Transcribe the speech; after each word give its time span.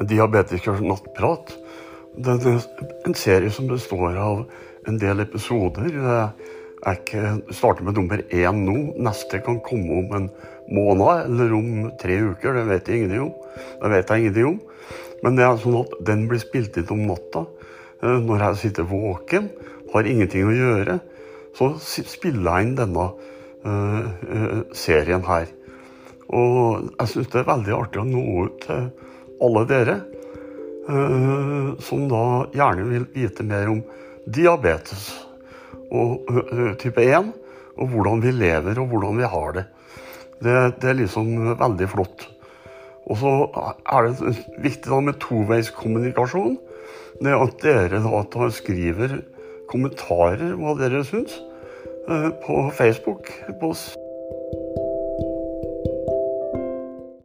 Diabetikers 0.00 0.82
nattprat. 0.84 1.54
Det 2.16 2.36
er 2.36 2.60
en 3.06 3.16
serie 3.16 3.52
som 3.52 3.68
består 3.70 4.16
av 4.20 4.44
en 4.88 5.00
del 5.00 5.22
episoder. 5.24 5.88
Jeg 6.86 7.24
starter 7.56 7.84
med 7.86 7.96
nummer 7.96 8.22
én 8.28 8.62
nå. 8.66 8.76
Neste 9.02 9.40
kan 9.44 9.62
komme 9.64 10.02
om 10.02 10.14
en 10.18 10.28
måned 10.72 11.26
eller 11.26 11.54
om 11.56 11.90
tre 12.00 12.18
uker. 12.32 12.60
Det 12.60 12.66
vet 12.70 12.88
jeg 12.88 13.02
ingenting 13.02 13.28
om. 13.28 13.34
Det 13.82 13.92
vet 13.92 14.10
jeg 14.10 14.24
ingenting 14.24 14.50
om. 14.52 14.60
Men 15.24 15.38
det 15.38 15.46
er 15.46 15.60
sånn 15.60 15.80
at 15.80 15.96
den 16.06 16.26
blir 16.30 16.42
spilt 16.42 16.76
inn 16.76 16.92
om 16.92 17.06
natta 17.08 17.46
eh, 18.04 18.18
når 18.20 18.44
jeg 18.50 18.62
sitter 18.66 18.88
våken, 18.90 19.48
har 19.94 20.08
ingenting 20.08 20.48
å 20.48 20.56
gjøre. 20.56 20.98
Så 21.56 21.72
spiller 21.80 22.50
jeg 22.50 22.66
inn 22.66 22.74
denne 22.76 23.06
uh, 23.64 24.58
serien 24.76 25.22
her. 25.24 25.46
Og 26.28 26.90
jeg 26.90 27.12
syns 27.12 27.30
det 27.32 27.40
er 27.40 27.48
veldig 27.48 27.72
artig 27.78 28.02
å 28.02 28.04
nå 28.04 28.24
ut 28.44 28.58
til 28.66 28.90
alle 29.42 29.64
dere 29.68 29.96
uh, 30.88 31.74
som 31.82 32.06
da 32.10 32.24
gjerne 32.54 32.86
vil 32.90 33.08
vite 33.14 33.46
mer 33.46 33.70
om 33.72 33.82
diabetes 34.26 35.08
og 35.92 36.30
uh, 36.30 36.72
type 36.80 37.02
1, 37.02 37.32
og 37.76 37.92
hvordan 37.92 38.22
vi 38.24 38.32
lever 38.34 38.80
og 38.80 38.88
hvordan 38.92 39.20
vi 39.20 39.28
har 39.34 39.58
det. 39.58 39.66
Det, 40.40 40.54
det 40.80 40.90
er 40.90 40.98
liksom 41.00 41.56
veldig 41.56 41.88
flott. 41.92 42.26
Og 43.06 43.20
så 43.20 43.32
er 43.54 44.08
det 44.08 44.32
viktig 44.64 44.90
da 44.90 44.98
med 45.04 45.20
toveiskommunikasjon. 45.22 46.56
Det 47.22 47.32
at 47.32 47.60
dere 47.62 48.00
da 48.04 48.48
skriver 48.52 49.20
kommentarer 49.70 50.56
hva 50.58 50.74
dere 50.80 51.04
syns 51.06 51.38
på 52.44 52.58
Facebook. 52.76 53.30
på 53.60 53.72